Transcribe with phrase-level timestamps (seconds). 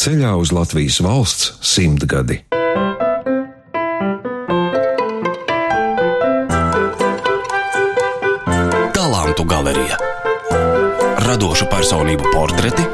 [0.00, 2.38] ceļā uz Latvijas valsts simtgadi.
[8.96, 10.00] Talantu galerija
[11.26, 12.86] Radošu personību portreti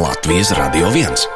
[0.00, 1.35] Latvijas Radio 1.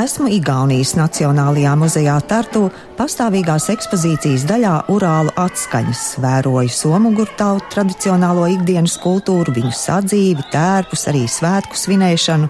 [0.00, 8.94] Esmu Igaunijas Nacionālajā muzejā Tartu pastāvīgās ekspozīcijas daļā Urālu atskaņas, vēroju somuguru tautu tradicionālo ikdienas
[9.02, 12.48] kultūru, viņu sadzīvi, tērpus, arī svētku svinēšanu.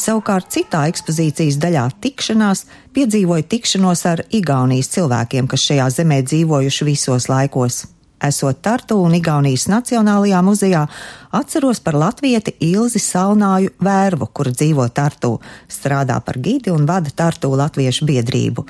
[0.00, 2.64] Savukārt citā ekspozīcijas daļā tikšanās
[2.96, 7.84] piedzīvoju tikšanos ar Igaunijas cilvēkiem, kas šajā zemē dzīvojuši visos laikos.
[8.20, 10.84] Esot Tartu un Igaunijas Nacionālajā muzejā,
[11.32, 15.38] atceros par latvieti Ilzi Salnāju Vērvu, kura dzīvo Tartu,
[15.72, 18.66] strādā par gidi un vada Tartu latviešu biedrību.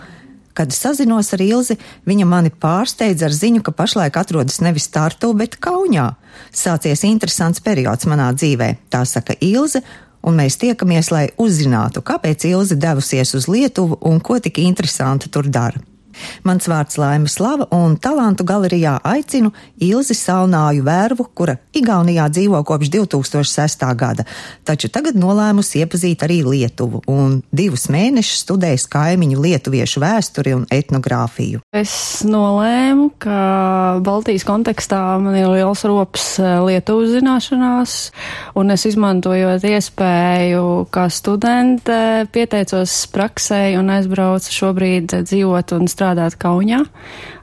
[0.55, 5.58] Kad sazinos ar Ilzi, viņa mani pārsteidza ar ziņu, ka pašlaik atrodas nevis Tartu, bet
[5.62, 6.12] Kaunijā.
[6.55, 9.82] Sācies interesants periods manā dzīvē, tā saka Ilze,
[10.22, 15.48] un mēs tiekamies, lai uzzinātu, kāpēc Ilze devusies uz Lietuvu un ko tik interesanti tur
[15.50, 15.89] dara.
[16.44, 22.91] Mans vārds Laima Slava un talantu galerijā aicinu Ilzi Salnāju vērvu, kura Igaunijā dzīvo kopš
[22.92, 23.84] 2006.
[23.97, 24.25] gada,
[24.64, 31.62] taču tagad nolēmusi iepazīt arī Lietuvu un divus mēnešus studējis kaimiņu lietuviešu vēsturi un etnogrāfiju.
[31.77, 31.94] Es
[32.27, 37.97] nolēmu, ka Baltijas kontekstā man ir liels rops eh, Lietuvas zināšanās,
[38.58, 42.00] un es izmantojot iespēju kā studente
[42.34, 46.83] pieteicos praksē un aizbraucu šobrīd dzīvot un strādāt strādāt Kaunijā,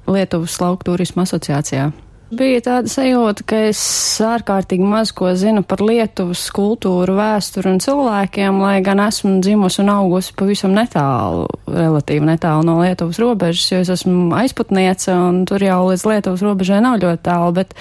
[0.09, 1.91] Lietuvas lauku turismu asociācijā.
[2.27, 3.79] Bija tāda sajūta, ka es
[4.19, 9.93] ārkārtīgi maz ko zinu par Lietuvas kultūru, vēsturi un cilvēkiem, lai gan esmu dzimusi un
[9.93, 15.85] augusi pavisam netālu, relatīvi netālu no Lietuvas robežas, jo es esmu aizputniece un tur jau
[15.87, 17.71] līdz Lietuvas robežai nav ļoti tālu, bet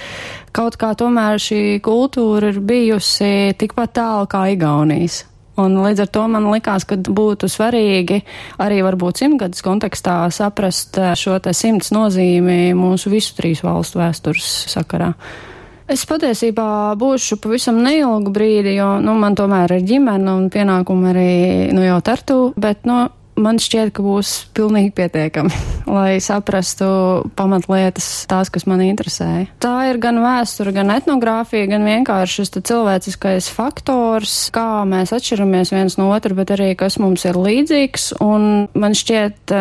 [0.55, 5.25] kaut kā tomēr šī kultūra ir bijusi tikpat tālu kā Igaunijas.
[5.57, 8.21] Un līdz ar to man likās, ka būtu svarīgi
[8.61, 14.47] arī varbūt simtgadus kontekstā saprast eh, šo te simts nozīmi mūsu visu trīs valstu vēstures
[14.69, 15.13] sakarā.
[15.87, 21.29] Es patiesībā būšu pavisam neilgu brīdi, jo, nu, man tomēr ir ģimene un pienākumi arī,
[21.71, 23.05] nu, jau tartu, bet, nu,
[23.37, 25.53] man šķiet, ka būs pilnīgi pietiekami,
[25.97, 26.87] lai saprastu
[27.37, 29.47] pamatlietas, tās, kas man interesē.
[29.63, 35.99] Tā ir gan vēsture, gan etnogrāfija, gan vienkārši šis cilvēciskais faktors, kā mēs atšķiramies viens
[36.01, 38.11] no otra, bet arī kas mums ir līdzīgs.
[38.25, 39.55] Un man šķiet,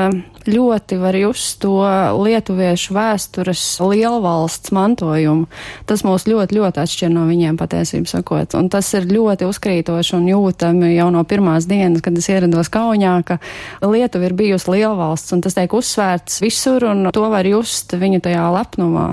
[0.46, 1.80] ļoti var just to
[2.22, 5.46] lietuviešu vēstures lielvalsts mantojumu.
[5.88, 8.54] Tas mūs ļoti, ļoti atšķir no viņiem patiesību sakot.
[8.58, 13.16] Un tas ir ļoti uzkrītoši un jūtami jau no pirmās dienas, kad es ierados Kaunijā,
[13.26, 13.38] ka
[13.84, 18.46] Lietuva ir bijusi lielvalsts un tas tiek uzsvērts visur un to var just viņu tajā
[18.54, 19.10] lepnumā.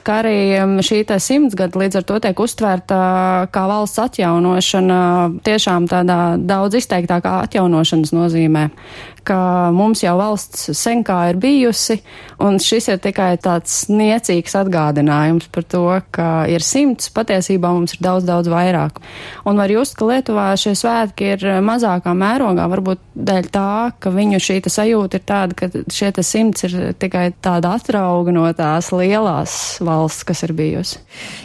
[0.00, 3.00] Ka arī um, šī simtsgada līdz ar to tiek uztvērta
[3.52, 5.00] kā valsts atjaunošana
[5.44, 8.70] tiešām tādā daudz izteiktākā atjaunošanas nozīmē
[9.24, 12.00] ka mums jau valsts sen kā ir bijusi,
[12.42, 18.04] un šis ir tikai tāds niecīgs atgādinājums par to, ka ir simts, patiesībā mums ir
[18.04, 19.00] daudz, daudz vairāk.
[19.48, 23.70] Un var just, ka Lietuvā šie svētki ir mazākā mērogā, varbūt dēļ tā,
[24.00, 28.90] ka viņu šī sajūta ir tāda, ka šie simts ir tikai tāda atrauga no tās
[28.94, 29.54] lielās
[29.84, 31.00] valsts, kas ir bijusi.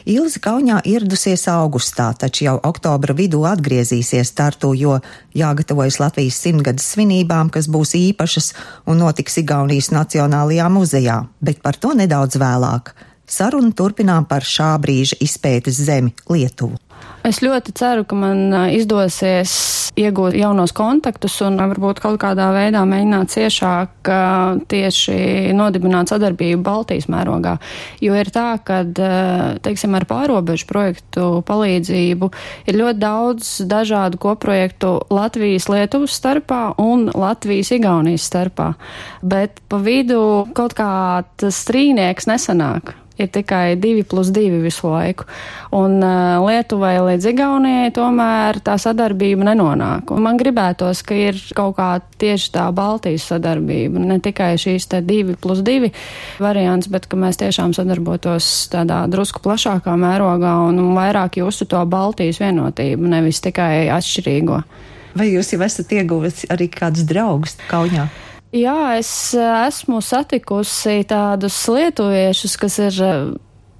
[0.09, 4.99] Ilzi Kaunijā ieradusies augustā, taču jau oktobra vidū atgriezīsies startu, jo
[5.35, 8.53] jāgatavojas Latvijas simtgades svinībām, kas kas būs īpašas
[8.85, 12.93] un notiks Igaunijas Nacionālajā muzejā, bet par to nedaudz vēlāk.
[13.25, 16.77] Sarunu turpinām par šā brīža izpētes zemi Lietuvu.
[17.25, 19.51] Es ļoti ceru, ka man izdosies
[19.97, 24.09] iegūt jaunos kontaktus un varbūt kaut kādā veidā mēģināt ciešāk
[24.69, 25.15] tieši
[25.57, 27.55] nodibināt sadarbību Baltijas mērogā.
[28.05, 28.83] Jo ir tā, ka,
[29.65, 32.29] teiksim, ar pārobežu projektu palīdzību
[32.69, 38.75] ir ļoti daudz dažādu koprojektu Latvijas Lietuvas starpā un Latvijas Igaunijas starpā.
[39.25, 40.91] Bet pa vidu kaut kā
[41.41, 45.27] tas strīnieks nesanāk ir tikai divi plus divi visu laiku.
[45.75, 50.11] Un uh, Lietuvai līdz Igaunijai tomēr tā sadarbība nenonāk.
[50.15, 51.89] Un man gribētos, ka ir kaut kā
[52.21, 55.91] tieši tā Baltijas sadarbība, ne tikai šīs te divi plus divi
[56.43, 62.41] variants, bet ka mēs tiešām sadarbotos tādā drusku plašākā mērogā un vairāk justu to Baltijas
[62.43, 64.61] vienotību, nevis tikai atšķirīgo.
[65.15, 68.09] Vai jūs jau esat ieguvis arī kādus draugus Kaunijā?
[68.55, 72.99] Jā, es eh, esmu satikusi tādus lietuviešus, kas ir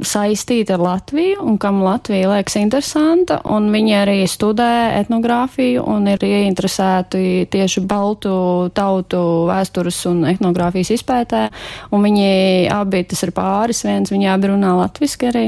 [0.04, 6.26] saistīti ar Latviju un kam Latvija liekas interesanta, un viņi arī studē etnogrāfiju un ir
[6.26, 8.34] ieinteresēti tieši baltu
[8.76, 11.46] tautu vēstures un etnogrāfijas izpētē,
[11.96, 12.28] un viņi
[12.76, 15.46] abi, tas ir pāris viens, viņi abi runā latviski arī,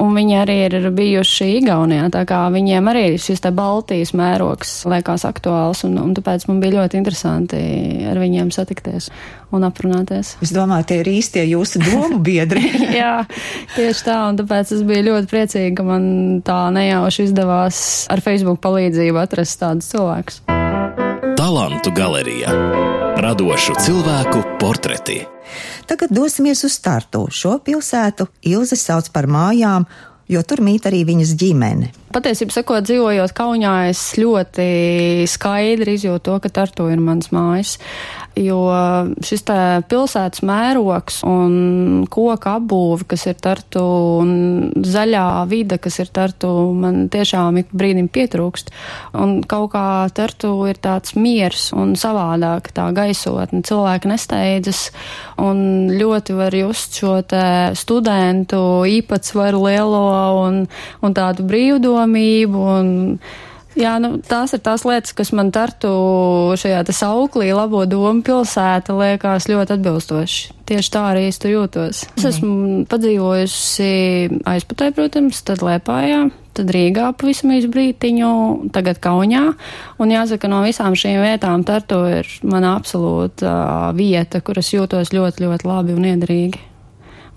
[0.00, 5.26] un viņi arī ir bijuši Igaunijā, tā kā viņiem arī šis te Baltijas mērogs liekas
[5.28, 7.62] aktuāls, un, un tāpēc man bija ļoti interesanti
[8.08, 9.10] ar viņiem satikties
[9.52, 10.36] un aprunāties.
[10.44, 12.64] Es domāju, tie ir īstie jūsu domu biedri.
[13.00, 13.22] Jā,
[13.82, 16.04] tieši tā, un tāpēc es biju ļoti priecīga, ka man
[16.46, 17.78] tā nejauši izdevās
[18.12, 20.42] ar Facebook palīdzību atrast tādus cilvēkus.
[21.38, 22.52] Talantu galerija-
[23.24, 25.22] radošu cilvēku portreti.
[25.86, 27.26] Tagad dosimies uz startu.
[27.30, 29.86] Šo pilsētu Ilze sauc par mājām,
[30.28, 31.90] jo tur mīt arī viņas ģimene.
[32.12, 37.78] Patiesībā, sakot, dzīvojot Kaunijā, es ļoti skaidri izjūtu to, ka Tartu ir mans mājas
[38.38, 38.58] jo
[39.24, 39.44] šis
[39.90, 43.82] pilsētas mērogs un koka apbūve, kas ir tartu,
[44.22, 48.72] un zaļā vide, kas ir tartu, man tiešām ik brīdim pietrūkst.
[49.20, 53.62] Un kaut kā tartu ir tāds miers un savādāk tā gaisotne.
[53.66, 54.86] Cilvēki nesteidzas
[55.40, 57.18] un ļoti var just šo
[57.78, 60.02] studentu īpatsvaru lielo
[60.42, 60.62] un,
[61.04, 61.44] un tādu
[62.02, 62.68] brīvdomību.
[62.78, 63.18] Un,
[63.72, 65.88] Jā, nu, tās ir tās lietas, kas man tartu
[66.60, 70.50] šajā sauklī labo domu pilsēta liekas ļoti atbilstoši.
[70.68, 72.02] Tieši tā arī es tur jūtos.
[72.18, 73.88] Es esmu padzīvojusi
[74.44, 78.28] aizputē, protams, tad Liepājā, tad Rīgā pavisam īsu brītiņu,
[78.76, 79.54] tagad Kaunijā.
[79.96, 83.56] Un jāsaka, no visām šīm vietām Tartu ir mana absolūta
[83.96, 86.60] vieta, kur es jūtos ļoti, ļoti labi un iederīgi.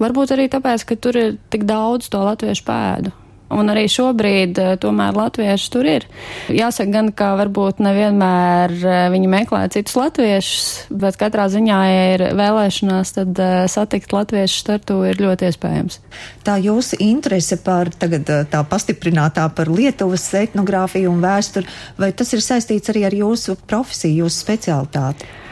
[0.04, 3.22] Varbūt arī tāpēc, ka tur ir tik daudz to latviešu pēdu.
[3.54, 6.08] Un arī šobrīd eh, tomēr latvieši tur ir.
[6.50, 12.26] Jāsaka gan, ka varbūt nevienmēr eh, viņi meklē citus latviešus, bet katrā ziņā, ja ir
[12.40, 16.02] vēlēšanās, tad eh, satikt latviešu startu ir ļoti iespējams.
[16.48, 21.70] Tā jūsu interese par tagad tā pastiprinātā par Lietuvas etnogrāfiju un vēsturi,
[22.02, 25.45] vai tas ir saistīts arī ar jūsu profesiju, jūsu specialitāti?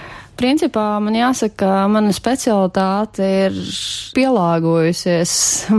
[0.43, 3.53] Principā man jāsaka, ka mana specialitāte ir
[4.11, 5.35] pielāgojusies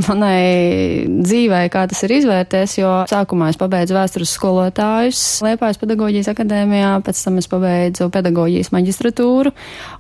[0.07, 6.95] manai dzīvē, kā tas ir izvērties, jo sākumā es pabeidzu vēstures skolotājus Liepājas pedagoģijas akadēmijā,
[7.05, 9.53] pēc tam es pabeidzu pedagoģijas maģistratūru,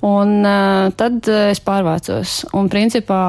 [0.09, 2.41] un uh, tad es pārvācos.
[2.57, 3.21] Un principā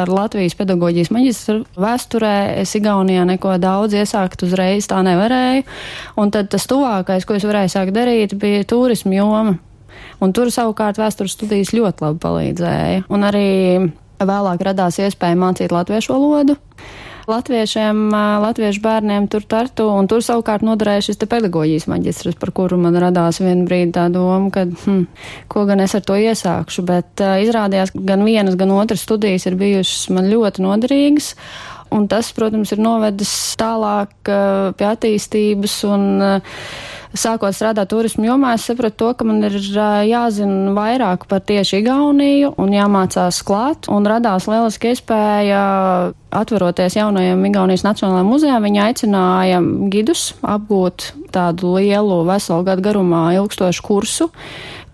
[0.00, 5.68] ar Latvijas pedagoģijas maģistru vēsturē es Igaunijā neko daudz iesākt uzreiz tā nevarēju,
[6.16, 9.58] un tad tas tuvākais, ko es varēju sākt darīt, bija turismu joma.
[10.24, 13.04] Un tur savukārt vēstures studijas ļoti labi palīdzēja.
[13.12, 13.48] Un arī
[14.18, 16.58] vēlāk radās iespēja mācīt latviešu valodu.
[17.28, 18.08] Latviešiem,
[18.40, 22.96] latviešu bērniem tur tartu, un tur savukārt noderēja šis te pedagoģijas maģistrs, par kuru man
[22.96, 25.02] radās vienu brīdi tā doma, ka, hm,
[25.52, 29.44] ko gan es ar to iesākšu, bet uh, izrādījās, ka gan vienas, gan otras studijas
[29.44, 31.34] ir bijušas man ļoti noderīgas.
[31.92, 36.64] Un tas, protams, ir novedis tālāk uh, pie attīstības un uh,
[37.16, 42.54] sākot strādāt turismu jomā, es sapratu to, ka man ir jāzina vairāk par tieši Igauniju
[42.60, 45.62] un jāmācās klāt, un radās lieliski iespēja
[46.34, 49.62] atveroties jaunajam Igaunijas Nacionālajiem muzejam, viņi aicināja
[49.92, 54.28] gidus apgūt tādu lielu veselu gadu garumā ilgstošu kursu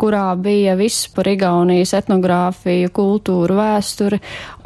[0.00, 4.20] kurā bija viss par Igaunijas etnogrāfiju, kultūru, vēsturi,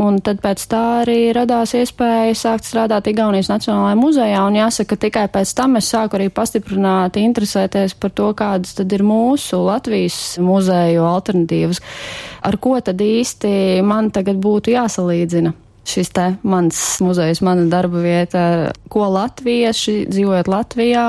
[0.05, 5.27] un tad pēc tā arī radās iespēja sākt strādāt Igaunijas Nacionālajā muzejā, un jāsaka, tikai
[5.35, 11.07] pēc tam es sāku arī pastiprināt interesēties par to, kādas tad ir mūsu Latvijas muzeju
[11.09, 11.81] alternatīvas,
[12.49, 15.55] ar ko tad īsti man tagad būtu jāsalīdzina
[15.89, 18.43] šis te mans muzejs, mana darba vieta,
[18.93, 21.07] ko latvieši dzīvojot Latvijā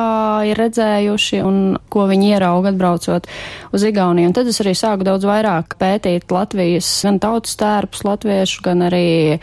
[0.50, 1.60] ir redzējuši un
[1.92, 3.28] ko viņi ierauga atbraucot
[3.72, 4.30] uz Igauniju.
[4.30, 9.40] Un tad es arī sāku daudz vairāk pētīt Latvijas gan tautas tērpus latviešu, gan arī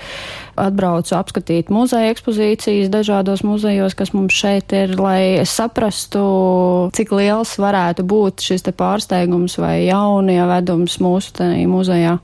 [0.57, 6.25] atbraucu apskatīt muzeja ekspozīcijas dažādos muzejos, kas mums šeit ir, lai saprastu,
[6.97, 12.19] cik liels varētu būt šis te pārsteigums vai jaunievedums mūsu muzejā.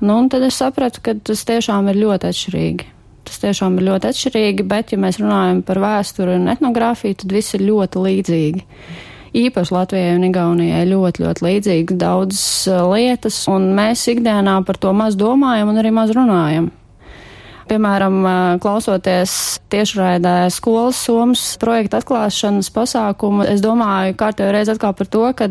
[0.00, 2.90] Nu, un tad es sapratu, ka tas tiešām ir ļoti atšķirīgi.
[3.30, 7.54] Tas tiešām ir ļoti atšķirīgi, bet, ja mēs runājam par vēsturi un etnogrāfiju, tad viss
[7.56, 8.64] ir ļoti līdzīgi
[9.36, 12.44] īpaši Latvijai un Igaunijai ļoti, ļoti līdzīgas daudzas
[12.90, 16.70] lietas, un mēs ikdienā par to maz domājam un arī maz runājam
[17.70, 18.18] piemēram,
[18.62, 19.32] klausoties
[19.70, 25.48] tiešraidē skolas somas projekta atklāšanas pasākumu, es domāju kārtējo reizi atkal par to, ka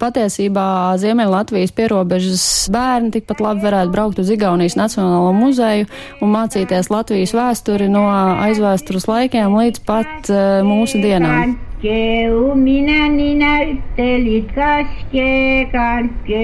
[0.00, 0.66] patiesībā
[1.00, 5.88] Ziemeļa Latvijas pierobežas bērni tikpat labi varētu braukt uz Igaunijas Nacionālo muzeju
[6.24, 8.06] un mācīties Latvijas vēsturi no
[8.48, 11.58] aizvēstures laikiem līdz pat uh, mūsu dienām.
[11.78, 13.52] Keu mina nina
[13.98, 16.42] kertelit kaske kalke,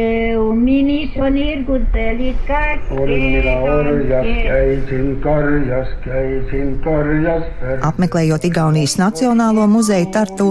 [0.59, 2.95] minis on irgutelit kaske.
[3.07, 7.45] minä orjas, käisin karjas, käisin karjas.
[7.83, 10.49] Apmeklējot Igaunijas Nacionālo muzeju Tartu,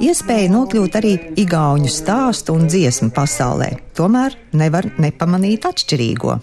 [0.00, 3.72] iespēja nokļūt arī igauņu stāstu un dziesmu pasaulē.
[3.96, 6.38] Tomēr nevar nepamanīt atšķirīgo.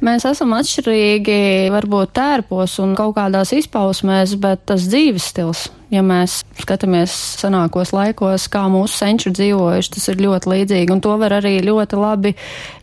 [0.00, 6.40] Mēs esam atšķirīgi, varbūt tērpos un kaut kādās izpausmēs, bet tas dzīves stils ja mēs
[6.62, 10.94] skatāmies senākos laikos, kā mūsu senči dzīvojuši, tas ir ļoti līdzīgi.
[10.94, 12.34] Un to var arī ļoti labi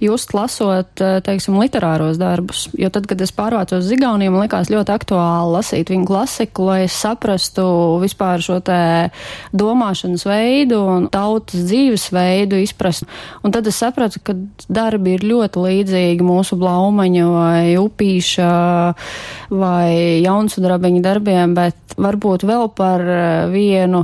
[0.03, 2.67] just lasot, eh, teiksim, literāros darbus.
[2.77, 6.79] Jo tad, kad es pārvācos uz Igauniju, man likās ļoti aktuāli lasīt viņu klasiku, lai
[6.85, 7.65] es saprastu
[8.03, 9.09] vispār šo te
[9.53, 13.07] domāšanas veidu un tautas dzīvesveidu izprast.
[13.43, 14.35] Un tad es sapratu, ka
[14.69, 18.49] darbi ir ļoti līdzīgi mūsu blaumaņa vai upīša
[19.49, 24.03] vai jaunsudrabiņa darbiem, bet varbūt vēl par par eh, vienu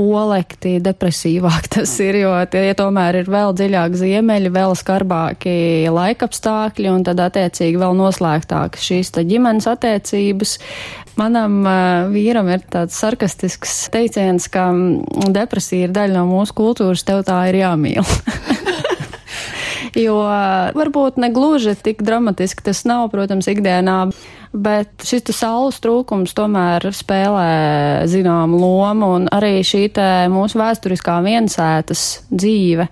[0.00, 5.52] olekti depresīvāk tas ir, jo tie tomēr ir vēl dziļāk ziemeļi, vēl skarbāki
[5.92, 10.56] laikapstākļi un tad attiecīgi vēl noslēgtākas šīs ģimenes attiecības.
[11.20, 17.04] Manam uh, vīram ir tāds sarkastisks teiciens, ka mm, depresija ir daļa no mūsu kultūras,
[17.04, 18.00] tev tā ir jāmīl.
[20.06, 20.16] jo
[20.78, 23.98] varbūt ne gluži tik dramatiski tas nav, protams, ikdienā,
[24.52, 29.86] bet šis saules trūkums tomēr spēlē zināmu lomu un arī šī
[30.32, 32.88] mūsu vēsturiskā viensētas dzīve,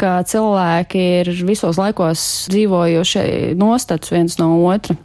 [0.00, 4.96] ka cilvēki ir visos laikos dzīvojuši nostats viens no otra.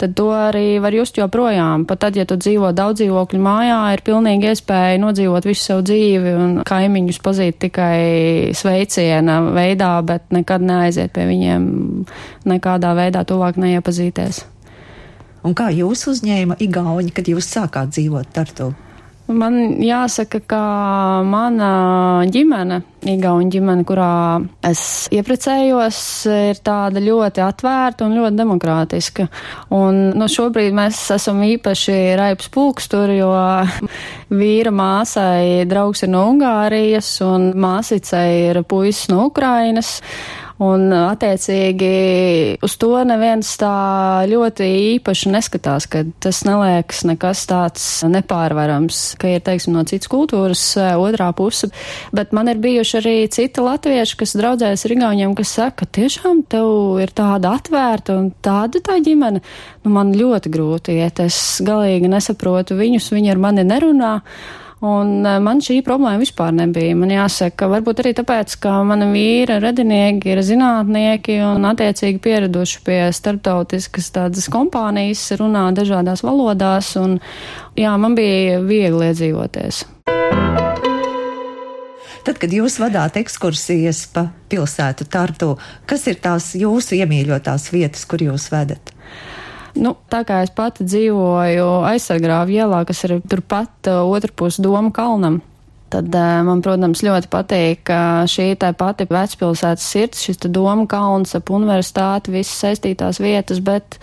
[0.00, 1.84] Tad to arī var just joprojām.
[1.86, 6.32] Pat tad, ja tu dzīvo daudz dzīvokļu mājā, ir pilnīgi iespēja nodzīvot visu savu dzīvi
[6.36, 8.00] un kaimiņus pazīt tikai
[8.56, 11.68] sveiciena veidā, bet nekad neaiziet pie viņiem
[12.50, 14.42] nekādā veidā tuvāk neiepazīties.
[15.46, 18.72] Un kā jūs uzņēma Igauni, kad jūs sākāt dzīvot Tartu?
[19.30, 20.60] Man jāsaka, ka
[21.22, 21.68] mana
[22.34, 24.82] ģimene, Igaunija ģimene, kurā es
[25.14, 26.00] ieprecējos,
[26.50, 29.28] ir tāda ļoti atvērta un ļoti demokrātiska.
[29.76, 33.30] Un nu, šobrīd mēs esam īpaši raips pulksturi, jo
[34.42, 40.00] vīra māsai draugs ir no Ungārijas un māsicei ir puisis no Ukrainas.
[40.60, 41.90] Un, attiecīgi,
[42.60, 44.66] uz to neviens tā ļoti
[44.98, 50.64] īpaši neskatās, ka tas neliekas nekas tāds nepārvarams, ka ir, teiksim, no citas kultūras
[51.00, 51.70] otrā puse.
[52.12, 56.44] Bet man ir bijuši arī citi latvieši, kas draudzējas ar Igauniem, kas saka, ka tiešām
[56.52, 59.40] tev ir tāda atvērta un tāda tā ģimene.
[59.80, 64.18] Nu, man ļoti grūti iet, es galīgi nesaprotu viņus, viņi ar mani nerunā.
[64.80, 66.96] Un eh, man šī problēma vispār nebija.
[66.96, 73.00] Man jāsaka, varbūt arī tāpēc, ka mana vīra radinieki ir zinātnieki un attiecīgi pieraduši pie
[73.12, 77.18] starptautiskas tādas kompānijas, runā dažādās valodās, un
[77.76, 79.84] jā, man bija viegli iedzīvoties.
[82.20, 85.54] Tad, kad jūs vadāt ekskursijas pa pilsētu Tartu,
[85.88, 88.92] kas ir tās jūsu iemīļotās vietas, kur jūs vedat?
[89.78, 95.40] Nu, tā kā es pati dzīvoju aizsargrāvu ielā, kas ir turpat uh, otrpus Doma kalnam,
[95.92, 97.92] tad uh, man, protams, ļoti patīk
[98.30, 104.00] šī tā pati vecpilsētas sirds, šis Doma kalns ap universitāti, visas saistītās vietas, bet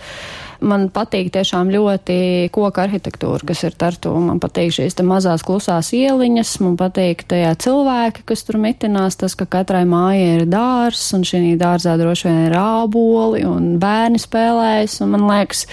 [0.58, 4.10] Man patīk tiešām ļoti koka arhitektūra, kas ir tartu.
[4.18, 9.46] Man patīk šīs mazās klusās ieliņas, man patīk tajā cilvēki, kas tur mitinās, tas, ka
[9.46, 15.14] katrai mājai ir dārs, un šī dārzā droši vien ir āboli, un bērni spēlējas, un
[15.14, 15.64] man liekas,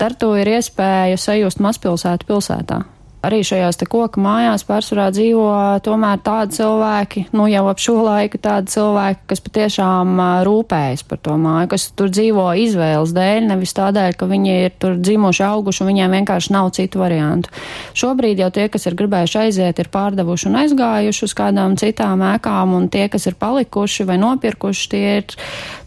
[0.00, 2.82] tartu ir iespēja sajust mazpilsētu pilsētā
[3.26, 5.48] arī šajās te koku mājās pārsvarā dzīvo
[5.84, 11.36] tomēr tādi cilvēki, nu jau ap šo laiku tādi cilvēki, kas patiešām rūpējas par to
[11.40, 15.90] māju, kas tur dzīvo izvēles dēļ, nevis tādēļ, ka viņi ir tur dzimuši, auguši un
[15.92, 17.52] viņiem vienkārši nav citu variantu.
[17.96, 22.76] Šobrīd jau tie, kas ir gribējuši aiziet, ir pārdevuši un aizgājuši uz kādām citām ēkām,
[22.78, 25.36] un tie, kas ir palikuši vai nopirkuši, tie ir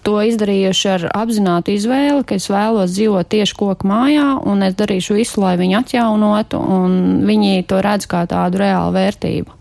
[0.05, 5.17] to izdarījuši ar apzinātu izvēli, ka es vēlos dzīvot tieši koku mājā, un es darīšu
[5.17, 6.95] visu, lai viņu atjaunotu, un
[7.29, 9.55] viņi to redz kā tādu reālu vērtību.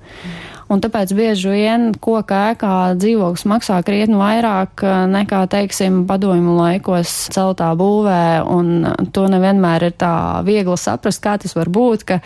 [0.69, 7.15] Un tāpēc bieži vien koka ēkā dzīvoklis maksā krietni vairāk eh, nekā, teiksim, padomju laikos
[7.33, 8.85] celtā būvē, un
[9.17, 10.13] to nevienmēr ir tā
[10.45, 12.19] viegli saprast, kā tas var būt, ka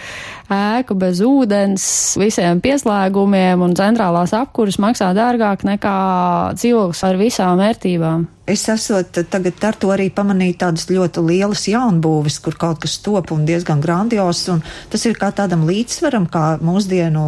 [0.51, 1.85] ēka bez ūdens,
[2.19, 5.97] visiem pieslēgumiem un centrālās apkuras maksā dārgāk nekā
[6.59, 8.27] dzīvoklis ar visām vērtībām.
[8.51, 13.31] Es esot tagad ar to arī pamanīju tādas ļoti lielas jaunbūves, kur kaut kas top
[13.31, 17.23] un diezgan grandios, un tas ir kā tādam līdzsvaram, kā mūsdienu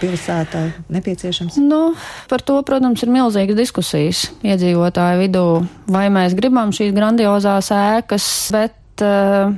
[0.00, 1.58] pilsētā nepieciešams?
[1.62, 1.94] Nu,
[2.30, 5.48] par to, protams, ir milzīgas diskusijas iedzīvotāju vidū,
[5.90, 9.52] vai mēs gribam šīs grandiozās ēkas, bet uh,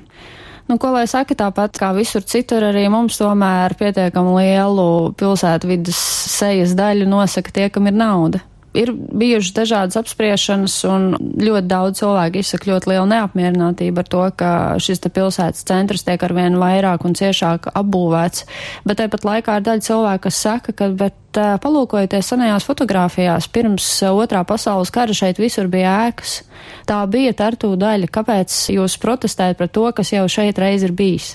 [0.67, 6.01] Nu, ko lai saka, tāpat kā visur citur, arī mums tomēr pietiekami lielu pilsētu vidas
[6.27, 8.41] sejas daļu nosaka tie, kam ir nauda.
[8.77, 14.51] Ir bijušas dažādas apspriešanas, un ļoti daudz cilvēku izsaka ļoti lielu neapmierinātību ar to, ka
[14.83, 18.45] šis pilsētas centrs tiek arvien vairāk un ciešāk apbūvēts.
[18.85, 24.43] Bet tāpat laikā ir daļa cilvēku, kas saka, ka, bet palūkojoties senajās fotografijās, pirms otrā
[24.49, 26.41] pasaules kara šeit visur bija ēkas.
[26.87, 28.09] Tā bija tartū daļa.
[28.13, 31.35] Kāpēc jūs protestējat par to, kas jau šeit reiz ir bijis?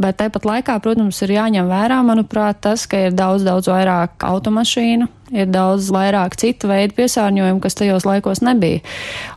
[0.00, 5.08] Bet tāpat laikā, protams, ir jāņem vērā, manuprāt, tas, ka ir daudz, daudz vairāk automašīnu,
[5.34, 8.82] ir daudz vairāk citu veidu piesārņojumu, kas tajos laikos nebija.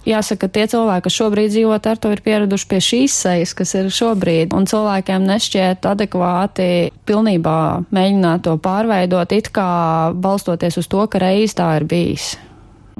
[0.07, 3.75] Jāsaka, ka tie cilvēki, kas šobrīd dzīvo ar to, ir pieraduši pie šīs sejas, kas
[3.77, 6.69] ir šobrīd, un cilvēkiem nešķiet adekvāti
[7.09, 7.57] pilnībā
[7.91, 12.33] mēģināt to pārveidot, it kā balstoties uz to, ka reiz tā ir bijis.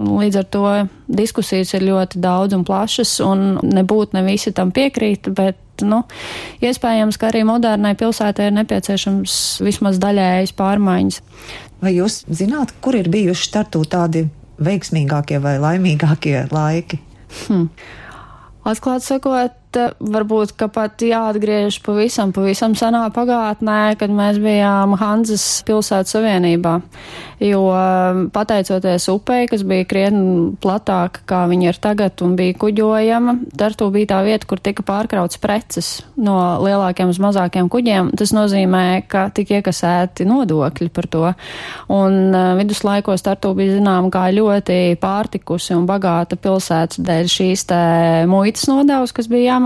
[0.01, 0.67] Līdz ar to
[1.12, 6.03] diskusijas ir ļoti daudz un plašas, un nebūtu ne visi tam piekrīt, bet, nu,
[6.63, 11.21] iespējams, ka arī modernai pilsētai ir nepieciešams vismaz daļējas pārmaiņas.
[11.81, 14.27] Vai jūs zināt, kur ir bijuši startū tādi
[14.61, 17.01] veiksmīgākie vai laimīgākie laiki?
[17.47, 17.69] Hmm.
[18.67, 26.15] Atklāt sakot, varbūt, ka pat jāatgriež pavisam, pavisam senā pagātnē, kad mēs bijām Hanzas pilsētas
[26.15, 26.77] savienībā.
[27.41, 27.61] Jo
[28.33, 34.11] pateicoties upei, kas bija krietni platāka, kā viņa ir tagad un bija kuģojama, Tartu bija
[34.13, 35.89] tā vieta, kur tika pārkrauts preces
[36.21, 38.11] no lielākiem uz mazākiem kuģiem.
[38.17, 41.23] Tas nozīmē, ka tika iekasēti nodokļi par to.
[41.89, 47.81] Un uh, viduslaikos Tartu bija zinām kā ļoti pārtikusi un bagāta pilsēta dēļ šīs te
[48.29, 49.61] muitas nodevas, kas bija jāmaksā.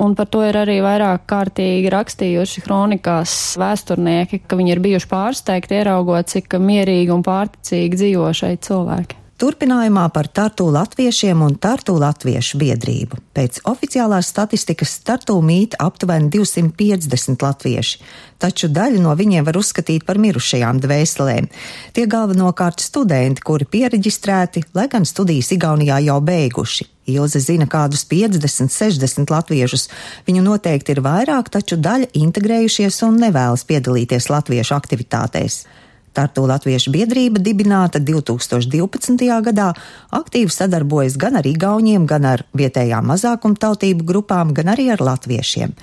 [0.00, 5.76] Un par to ir arī vairāk kārtīgi rakstījuši kronikās vēsturnieki, ka viņi ir bijuši pārsteigti
[5.76, 9.20] ieraugot, cik mierīgi un pārticīgi dzīvo šeit cilvēki.
[9.40, 13.16] Turpinājumā par Tartu latviešiem un Tartu latviešu biedrību.
[13.32, 18.02] Pēc oficiālās statistikas Tartu mīt aptuveni 250 latvieši,
[18.36, 21.48] taču daļu no viņiem var uzskatīt par mirušajām dvēselēm.
[21.96, 26.90] Tie galvenokārt studenti, kuri pieregistrēti, lai gan studijas Igaunijā jau beiguši.
[27.10, 29.88] Ilze zina kādus 50, 60 latviešus.
[30.28, 35.64] Viņu noteikti ir vairāk, taču daļa integrējušies un nevēlas piedalīties latviešu aktivitātēs.
[36.10, 39.20] Tartu Latviešu biedrība dibināta 2012.
[39.46, 39.68] gadā,
[40.10, 45.76] aktīvi sadarbojas gan ar Igauniem, gan ar vietējām mazākumtautību grupām, gan arī ar latviešiem.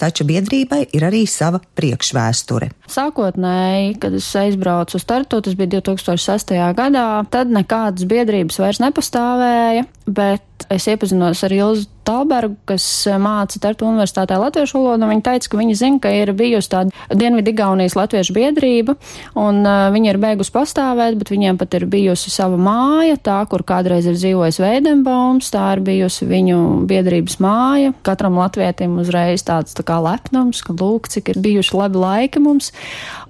[0.00, 2.70] Taču biedrībai ir arī sava priekšvēsture.
[2.88, 6.54] Sākotnēji, kad es aizbraucu uz startu, tas bija 2006.
[6.76, 12.84] gadā, tad nekādas biedrības vairs nepastāvēja, bet es iepazinos ar Ilzu Talbergu, kas
[13.20, 15.08] māca Tartu universitātē latviešu valodu.
[15.10, 18.96] Viņa teica, ka viņa zina, ka ir bijusi tāda Dienvidigaunijas latviešu biedrība,
[19.38, 23.64] un uh, viņa ir beigusi pastāvēt, bet viņiem pat ir bijusi sava māja, tā, kur
[23.68, 27.94] kādreiz ir dzīvojis Veidenbaums, tā ir bijusi viņu biedrības māja.
[28.06, 32.72] Katram latvietim uzreiz tāds tā kā lepnums, ka lūk, cik ir bijuši labi laiki mums.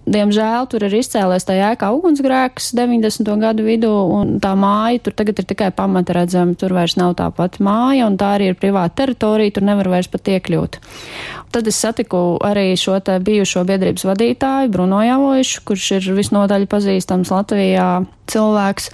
[0.08, 3.28] Diemžēl tur ir izcēlēs tā jēga ugunsgrēks 90.
[3.42, 7.26] gadu vidū, un tā māja tur tagad ir tikai pamata redzama, tur vairs nav tā
[7.36, 10.80] pati māja, un tā arī ir privāta teritorija, tur nevar vairs pat iekļūt.
[11.52, 17.90] Tad es satiku arī šo bijušo biedrības vadītāju, Bruno Javojušu, kurš ir visnotaļ pazīstams Latvijā
[18.30, 18.90] cilvēks.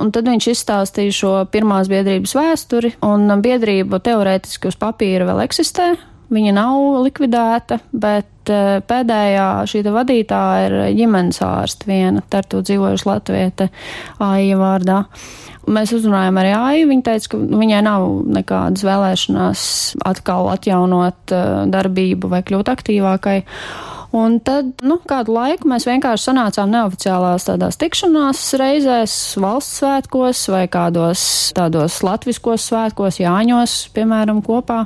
[0.00, 5.92] Un tad viņš izstāstīja šo pirmās biedrības vēsturi, un biedrība teorētiski uz papīra vēl eksistē,
[6.30, 13.66] Viņa nav likvidēta, bet eh, pēdējā šī vadītāja ir ģimenes ārsta viena, tartu dzīvojuši Latvieta
[14.22, 15.00] Aija vārdā.
[15.70, 18.06] Mēs uzrunājām arī Aiju, viņa teica, ka viņai nav
[18.38, 19.64] nekādas vēlēšanās
[20.06, 23.40] atkal atjaunot eh, darbību vai kļūt aktīvākai.
[24.16, 30.64] Un tad, nu, kādu laiku mēs vienkārši sanācām neoficiālās tādās tikšanās reizēs, valsts svētkos vai
[30.70, 31.22] kādos
[31.54, 34.80] tādos latviskos svētkos, Jāņos, piemēram, kopā.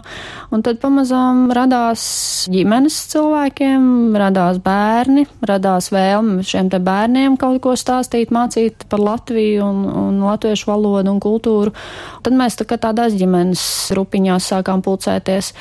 [0.52, 2.04] Un tad pamazām radās
[2.52, 3.86] ģimenes cilvēkiem,
[4.20, 10.20] radās bērni, radās vēlme šiem te bērniem kaut ko stāstīt, mācīt par Latviju un, un
[10.24, 11.72] latviešu valodu un kultūru.
[12.24, 15.52] Tad mēs tā kā tādās ģimenes grupiņās sākām pulcēties.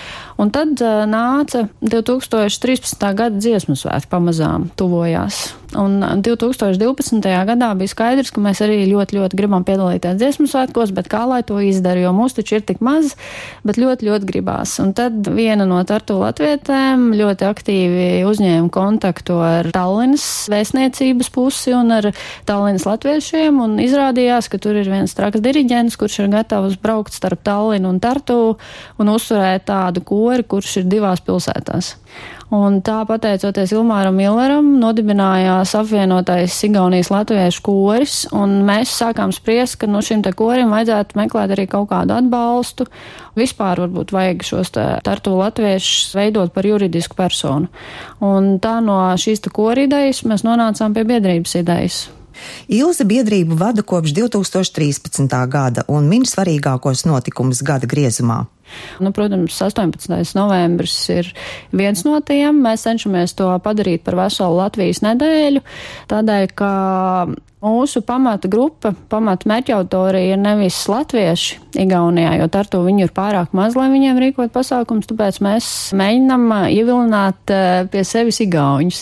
[0.41, 3.07] Un tad uh, nāca 2013.
[3.15, 5.51] gada dziesmu svētki pamazām tuvojās.
[5.79, 7.23] Un 2012.
[7.47, 11.41] gadā bija skaidrs, ka mēs arī ļoti, ļoti gribam piedalīties dziesmu svētkos, bet kā lai
[11.47, 13.15] to izdara, jo mūs taču ir tik maz,
[13.65, 14.75] bet ļoti, ļoti gribās.
[14.83, 21.95] Un tad viena no Tartu latvietēm ļoti aktīvi uzņēma kontaktu ar Tallinas vēstniecības pusi un
[21.97, 22.11] ar
[22.49, 27.41] Tallinas latviešiem, un izrādījās, ka tur ir viens traks diriģents, kurš ir gatavs braukt starp
[27.45, 28.39] Tallinu un Tartu
[29.01, 31.95] un uzturēt tādu kori, kurš ir divās pilsētās.
[32.53, 39.77] Un tā pateicoties Ilmāram Milleram, nodibinājās izveidojās apvienotais Igaunijas latviešu koris, un mēs sākām spriest,
[39.79, 42.85] ka no šim te korim vajadzētu meklēt arī kaut kādu atbalstu.
[43.35, 47.67] Vispār varbūt vajag šos tartu latviešus veidot par juridisku personu.
[48.19, 52.09] Un tā no šīs te kora idejas mēs nonācām pie biedrības idejas.
[52.67, 55.47] Ilze biedrību vada kopš 2013.
[55.47, 58.45] gada un min svarīgākos notikumus gada griezumā.
[59.03, 60.35] Nu, protams, 18.
[60.37, 61.31] novembris ir
[61.75, 62.61] viens no tiem.
[62.63, 65.63] Mēs cenšamies to padarīt par veselu Latvijas nedēļu,
[66.11, 66.71] tādēļ, ka
[67.63, 73.53] Mūsu pamata grupa, pamata mērķautorija ir nevis latvieši Igaunijā, jo ar to viņu ir pārāk
[73.55, 77.53] maz, lai viņiem rīkot pasākums, tāpēc mēs mēģinam ievilināt
[77.93, 78.99] pie sevis igauņus.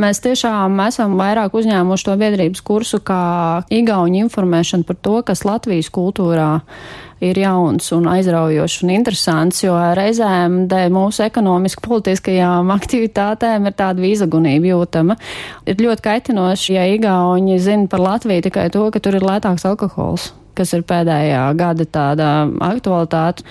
[0.00, 3.20] Mēs tiešām esam vairāk uzņēmuši to biedrības kursu kā
[3.76, 10.60] igauņu informēšanu par to, kas Latvijas kultūrā ir jauns un aizraujošs un interesants, jo reizēm
[10.70, 15.18] dēļ mūsu ekonomiski politiskajām aktivitātēm ir tāda vīzagunība jūtama.
[15.68, 20.32] Ir ļoti kaitinoši, ja Igauņi zina par Latviju tikai to, ka tur ir lētāks alkohols
[20.58, 22.28] kas ir pēdējā gada tāda
[22.66, 23.44] aktualitāte.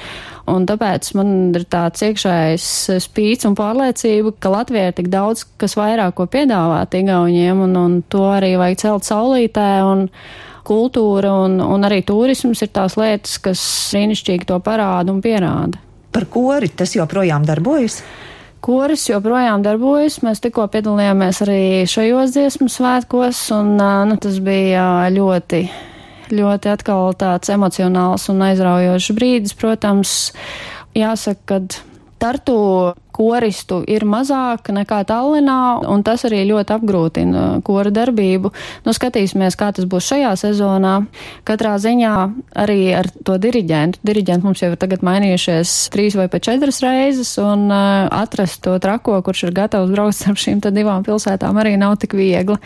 [0.48, 2.68] Un tāpēc man ir tāds iekšējs
[3.04, 7.98] spīts un pārliecība, ka Latvijā ir tik daudz, kas vairāk ko piedāvāt igauņiem, un, un
[8.12, 9.70] to arī vajag celt saulītē.
[9.88, 10.08] Un,
[10.68, 13.62] kultūra un, un arī turisms ir tās lietas, kas
[13.96, 15.80] brīnišķīgi to parāda un pierāda.
[16.12, 18.02] Par kori tas joprojām darbojas?
[18.64, 20.20] Koris joprojām darbojas.
[20.26, 25.62] Mēs tikko piedalījāmies arī šajos dziesmu svētkos, un nu, tas bija ļoti,
[26.34, 29.56] ļoti atkal tāds emocionāls un aizraujošs brīdis.
[29.60, 30.16] Protams,
[30.98, 31.86] jāsaka, ka
[32.18, 35.58] Tartu koristu ir mazāk nekā Tallinā,
[35.90, 38.52] un tas arī ļoti apgrūtina kora darbību.
[38.86, 40.94] Nu, skatīsimies, kā tas būs šajā sezonā.
[41.48, 42.14] Katrā ziņā
[42.64, 44.04] arī ar to diriģentu.
[44.08, 48.78] Diriģenti mums jau ir tagad mainījušies trīs vai pat četras reizes, un uh, atrast to
[48.84, 52.60] trako, kurš ir gatavs braukt starp šīm divām pilsētām, arī nav tik viegli.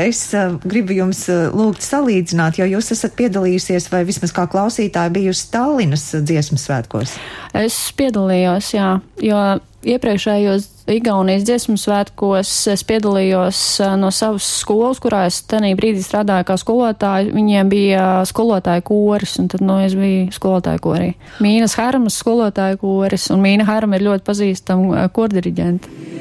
[0.00, 5.16] Es uh, gribu jums uh, lūgt salīdzināt, jo jūs esat piedalījusies vai vismaz kā klausītāji
[5.18, 7.16] bijusi Tallinas dziesmu svētkos.
[7.56, 8.92] Es piedalījos, jā,
[9.24, 9.40] jo
[9.86, 13.60] iepriekšējos Igaunijas dziesmu svētkos es piedalījos
[14.00, 17.30] no savas skolas, kurā es tenī brīdī strādāju kā skolotāja.
[17.30, 21.12] Viņiem bija skolotāja koris, un tad, nu, es biju skolotāja korī.
[21.44, 26.18] Mīnas Harmas skolotāja koris, un Mīna Harma ir ļoti pazīstama kordiriģenta.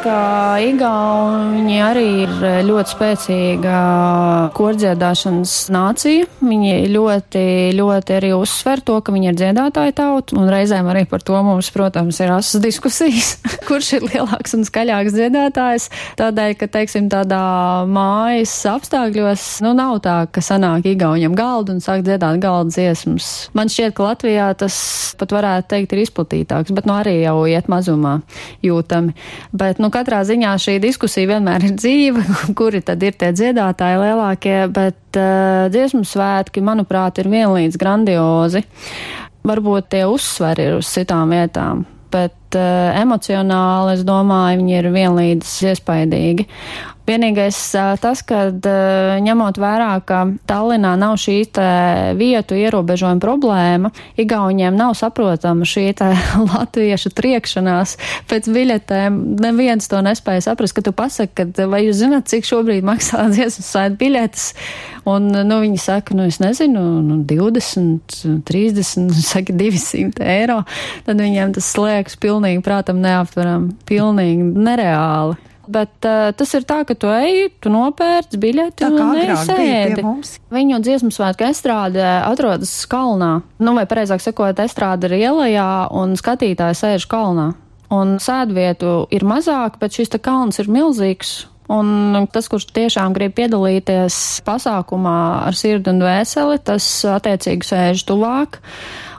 [0.00, 2.30] Ka Igauni arī ir
[2.64, 3.74] ļoti spēcīga
[4.56, 6.28] kordziedāšanas nācija.
[6.40, 7.42] Viņi ļoti,
[7.76, 11.68] ļoti arī uzsver to, ka viņi ir dziedātāja tauta, un reizēm arī par to mums,
[11.74, 13.34] protams, ir asas diskusijas,
[13.68, 15.90] kurš ir lielāks un skaļāks dziedātājs.
[16.20, 17.42] Tādēļ, ka, teiksim, tādā
[17.90, 23.50] mājas apstākļos, nu, nav tā, ka sanāk Igauņam galdu un sāk dziedāt galda dziesmas.
[23.58, 24.80] Man šķiet, ka Latvijā tas
[25.20, 28.20] pat varētu teikt ir izplatītāks, bet nu arī jau iet mazumā
[28.64, 29.16] jūtami.
[29.52, 32.24] Bet, nu, katrā ziņā šī diskusija vienmēr ir dzīva,
[32.58, 38.64] kuri tad ir tie dziedātāji lielākie, bet uh, dziesmu svētki, manuprāt, ir vienlīdz grandiozi.
[39.46, 45.58] Varbūt tie uzsveri ir uz citām vietām bet uh, emocionāli, es domāju, viņi ir vienlīdz
[45.72, 46.48] iespaidīgi.
[47.10, 47.56] Vienīgais
[47.98, 48.42] tas, ka
[49.24, 51.38] ņemot vērā, ka Tallinā nav šī
[52.18, 55.88] vietu ierobežojuma problēma, Igauņiem nav saprotama šī
[56.52, 57.96] latviešu triekšanās
[58.30, 59.18] pēc biļetēm.
[59.42, 63.66] Neviens to nespēja saprast, ka tu pasaki, ka vai jūs zināt, cik šobrīd maksā dziesmu
[63.66, 64.46] svētku biļetes.
[65.08, 70.60] Un, nu, viņi saka, nu, es nezinu, nu, 20, 30, saka, 200 eiro.
[71.08, 75.38] Tad viņiem tas slēgs pilnīgi prātam neaptveram, pilnīgi nereāli
[75.70, 80.04] bet uh, tas ir tā, ka tu ej, tu nopērc biļeti un nesēdi.
[80.52, 86.80] Viņu dziesmu svētku estrāde atrodas kalnā, nu vai pareizāk sakot, estrāde ir ielajā un skatītāji
[86.82, 87.52] sēž kalnā.
[87.90, 91.40] Un sēdvietu ir mazāk, bet šis kalns ir milzīgs.
[91.70, 98.58] Un tas, kurš tiešām grib piedalīties pasākumā ar sirdi un dvēseli, tas attiecīgi sēž tuvāk.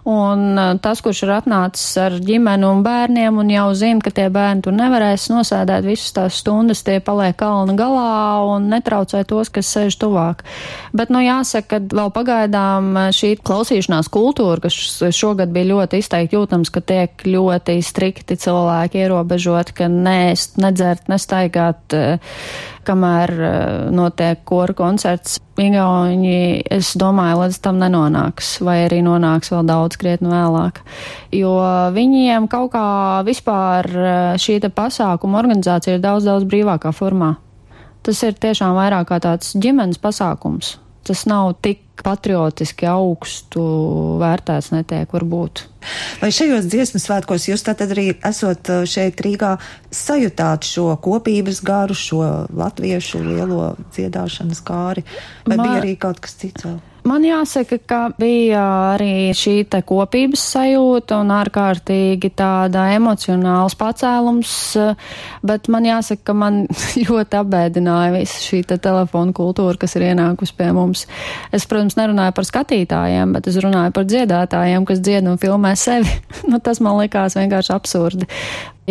[0.08, 4.26] Un uh, tas, kurš ir atnācis ar ģimeni un bērniem un jau zina, ka tie
[4.34, 9.70] bērni tur nevarēs nosēdēt visas tās stundas, tie paliek kalna galā un netraucē tos, kas
[9.70, 10.42] sēž tuvāk.
[10.98, 14.80] Bet, nu, jāsaka, ka vēl pagaidām uh, šī klausīšanās kultūra, kas
[15.14, 21.98] šogad bija ļoti izteikti jūtams, ka tiek ļoti strikti cilvēki ierobežot, ka nēst, nedzert, nestaigāt
[21.98, 22.42] uh,
[22.92, 23.56] kamēr uh,
[23.96, 30.32] notiek kora koncerts, Igauni, es domāju, līdz tam nenonāks, vai arī nonāks vēl daudz krietni
[30.32, 30.80] vēlāk.
[31.36, 31.52] Jo
[31.94, 32.86] viņiem kaut kā
[33.28, 33.90] vispār
[34.42, 37.36] šī te pasākuma organizācija ir daudz, daudz brīvākā formā.
[38.02, 40.80] Tas ir tiešām vairāk kā tāds ģimenes pasākums.
[41.08, 43.62] Tas nav tik patriotiski augstu
[44.22, 45.64] vērtēts netiek varbūt.
[46.22, 49.56] Vai šajos dziesmu svētkos jūs tātad arī esot uh, šeit Rīgā
[49.94, 52.22] sajūtāt šo kopības garu, šo
[52.54, 55.06] latviešu lielo dziedāšanas kāri,
[55.48, 55.66] vai Ma...
[55.66, 56.80] bija arī kaut kas cits vēl?
[57.02, 58.62] Man jāsaka, ka bija
[58.94, 64.52] arī šī te kopības sajūta un ārkārtīgi tāda emocionāls pacēlums,
[65.42, 66.60] bet man jāsaka, ka man
[67.08, 71.08] ļoti apbēdināja visa šī te telefona kultūra, kas ir ienākusi pie mums.
[71.50, 76.20] Es, protams, nerunāju par skatītājiem, bet es runāju par dziedātājiem, kas dzied un filmē sevi.
[76.52, 78.30] nu, tas man likās vienkārši absurdi.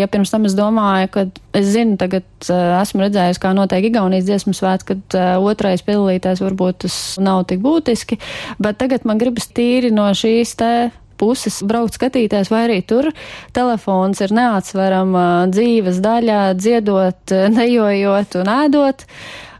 [0.00, 4.26] Ja pirms tam es domāju, ka es zinu, tagad uh, esmu redzējis, kā notiek Igaunijas
[4.28, 8.20] dziesmu svēts, kad uh, otrais piedalītājs varbūt tas nav tik būtiski,
[8.62, 10.72] bet tagad man gribas tīri no šīs te
[11.20, 13.10] puses braukt skatīties, vai arī tur
[13.52, 19.06] telefons ir neatsverama dzīves daļa, dziedot, dejojot un ēdot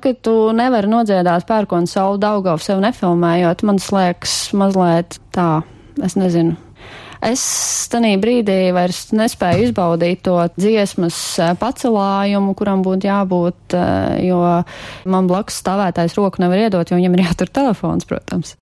[0.01, 3.65] ka tu nevari nodziedāt pērkonu savu Daugavu sev nefilmējot.
[3.69, 5.61] Man slēgs mazliet tā,
[6.05, 6.57] es nezinu,
[7.21, 7.43] Es
[7.93, 13.83] tanī brīdī vairs nespēju izbaudīt to dziesmas e, pacelājumu, kuram būtu jābūt, e,
[14.25, 14.41] jo
[15.05, 18.57] man blakus stāvētājs roku nevar iedot, jo viņam ir jātur telefons, protams.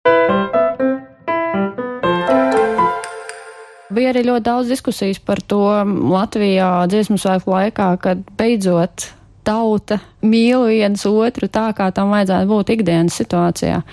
[3.95, 5.63] Bija arī ļoti daudz diskusijas par to
[6.11, 9.13] Latvijā dziesmu svētku laikā, kad beidzot
[9.47, 13.85] tauta mīl viens otru tā, kā tam vajadzētu būt ikdienas situācijā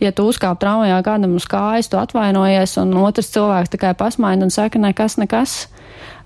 [0.00, 4.54] ja tu uzkāp traumajā kādam uz kājas, tu atvainojies, un otrs cilvēks tikai pasmaina un
[4.54, 5.60] saka, nekas, nekas.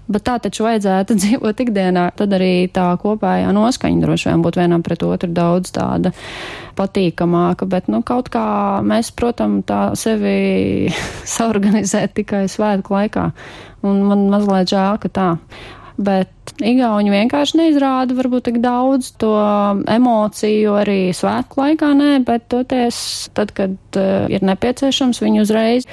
[0.05, 2.09] Bet tā taču vajadzētu dzīvot ikdienā.
[2.19, 6.13] Tad arī tā kopējā noskaņa droši vien būtu vienam pret otru daudz tāda
[6.77, 7.69] patīkamāka.
[7.71, 8.45] Bet, nu, kaut kā
[8.85, 10.91] mēs, protams, tā sevi
[11.37, 13.31] saorganizēt tikai svētku laikā.
[13.85, 15.31] Un man mazliet žēl, ka tā
[15.97, 16.31] bet
[16.63, 19.33] Igauni vienkārši neizrāda varbūt tik daudz to
[19.91, 22.99] emociju arī svētku laikā, nē, bet toties,
[23.35, 25.89] tad, kad uh, ir nepieciešams, viņi uzreiz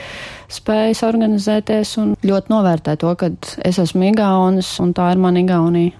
[0.51, 3.31] spējas organizēties un ļoti novērtē to, ka
[3.63, 5.95] es esmu Igaunis un tā ir mana Igaunija.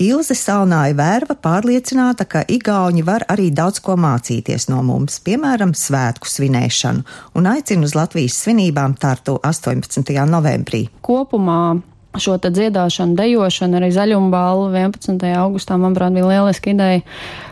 [0.00, 6.30] Ilze Salnāja Vērva pārliecināta, ka Igauni var arī daudz ko mācīties no mums, piemēram, svētku
[6.30, 7.04] svinēšanu,
[7.36, 10.14] un aicina uz Latvijas svinībām Tartu 18.
[10.30, 10.86] novembrī.
[11.04, 15.20] Kopumā šo te dziedāšanu, dejošanu, arī zaļumu balvu 11.
[15.38, 17.04] augustā, manuprāt, bija lieliska ideja.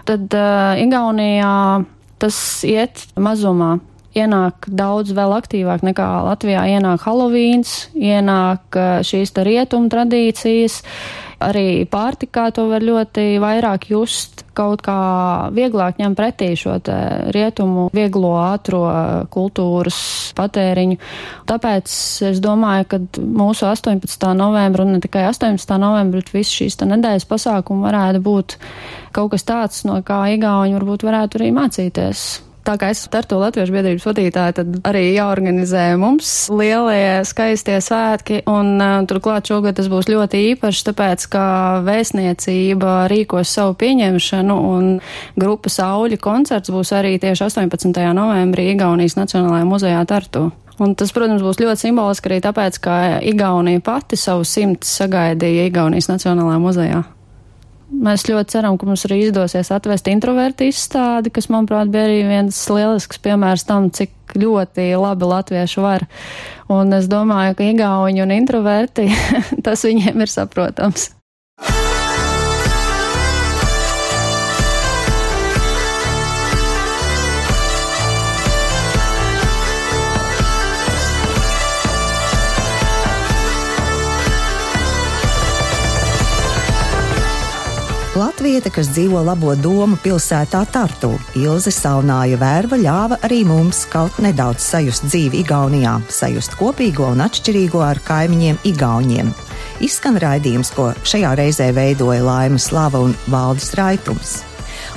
[0.08, 1.84] Tad uh, Igaunijā
[2.18, 3.76] tas iet mazumā.
[4.18, 6.64] Ienāk daudz vēl aktīvāk nekā Latvijā.
[6.74, 10.80] Ienāk Halovīns, ienāk uh, šīs rietumu tradīcijas.
[10.82, 14.96] Uh, Arī pārtikā to var ļoti vairāk just, kaut kā
[15.54, 16.74] vieglāk ņem pretī šo
[17.34, 18.80] rietumu vieglo ātro
[19.30, 20.00] kultūras
[20.38, 20.98] patēriņu.
[21.46, 21.94] Tāpēc
[22.32, 24.32] es domāju, ka mūsu 18.
[24.34, 25.78] novembra un ne tikai 18.
[25.78, 28.58] novembra, bet visu šīs nedēļas pasākumu varētu būt
[29.14, 32.26] kaut kas tāds, no kā Igauņi varbūt varētu arī mācīties
[32.66, 38.42] tā kā es esmu Tartu Latviešu biedrības vadītāja, tad arī jāorganizē mums lielie skaistie svētki,
[38.50, 41.44] un uh, turklāt šogad tas būs ļoti īpašs, tāpēc, ka
[41.86, 44.94] vēstniecība rīkos savu pieņemšanu, un
[45.38, 47.92] grupa Sauļi koncerts būs arī tieši 18.
[48.16, 50.48] novembrī Igaunijas Nacionālajā muzejā Tartu.
[50.78, 56.10] Un tas, protams, būs ļoti simboliski arī tāpēc, ka Igaunija pati savu simts sagaidīja Igaunijas
[56.12, 57.06] Nacionālajā muzejā.
[57.88, 62.60] Mēs ļoti ceram, ka mums arī izdosies atvest introvertu izstādi, kas, manuprāt, bija arī viens
[62.68, 66.04] lielisks piemērs tam, cik ļoti labi latvieši var.
[66.68, 69.08] Un es domāju, ka igauņi un introverti,
[69.66, 71.08] tas viņiem ir saprotams.
[88.58, 94.64] Latvieta, kas dzīvo labo domu pilsētā Tartu, Ilze Salnāja vērva ļāva arī mums kaut nedaudz
[94.66, 99.30] sajust dzīvi Igaunijā, sajust kopīgo un atšķirīgo ar kaimiņiem Igauniem.
[99.78, 104.32] Izskan raidījums, ko šajā reizē veidoja Laima Slava un Valdis Raitums.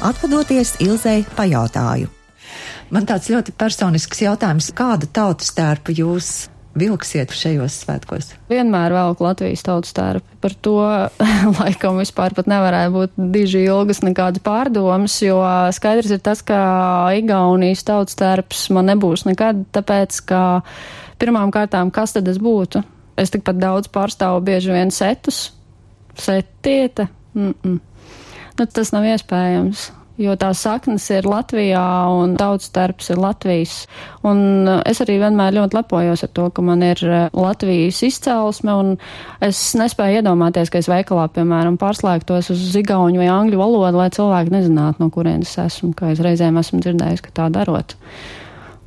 [0.10, 2.10] Atvadoties Ilzei pajautāju.
[2.90, 8.32] Man tāds ļoti personisks jautājums, kāda tautas tērpa jūs vilksiet šajos svētkos?
[8.52, 10.38] Vienmēr velk Latvijas tautas tērpi.
[10.44, 10.76] Par to
[11.60, 15.40] laikam vispār pat nevarēja būt diži ilgas nekādas pārdomas, jo
[15.76, 16.62] skaidrs ir tas, ka
[17.18, 20.42] Igaunijas tautas tērps man nebūs nekad, tāpēc, ka
[21.22, 22.84] pirmām kārtām, kas tad es būtu?
[23.20, 25.52] Es tikpat daudz pārstāvu bieži vien setus,
[26.18, 27.08] setieta.
[27.34, 27.80] Mm -mm.
[28.60, 29.92] Nu, tas nav iespējams.
[30.20, 33.86] Jo tās saknes ir Latvijā un tautas darbs ir Latvijas.
[34.28, 38.76] Un uh, es arī vienmēr ļoti lepojos ar to, ka man ir uh, Latvijas izcelsme,
[38.76, 38.94] un
[39.44, 44.56] es nespēju iedomāties, ka es veikalā, piemēram, pārslēgtos uz zigauņu vai angļu valodu, lai cilvēki
[44.58, 47.96] nezinātu, no kurienes esmu, kā es reizēm esmu dzirdējis, ka tā darot.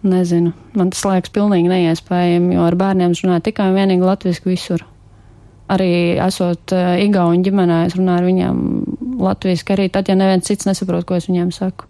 [0.04, 4.84] Nezinu, man tas liekas pilnīgi neiespējami, jo ar bērniem runāju tikai un vienīgi latviski visur
[5.72, 8.58] arī esot uh, Igauņu ģimenē, es runāju ar viņiem
[9.20, 11.88] latviešu, arī tad, ja neviens cits nesaprot, ko es viņiem saku.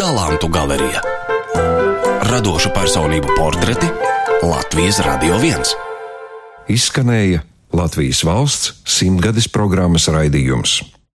[0.00, 1.04] Talantu galerija.
[2.26, 3.88] Radošu personību portreti
[4.42, 5.76] Latvijas Radio 1.
[6.72, 7.44] Izskanēja
[7.76, 10.95] Latvijas valsts simtgades programmas raidījums.